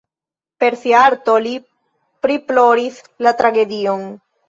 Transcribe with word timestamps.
Per 0.63 0.69
sia 0.83 1.01
arto 1.09 1.35
li 1.49 1.53
priploris 2.25 3.01
la 3.27 3.39
tragedion. 3.45 4.15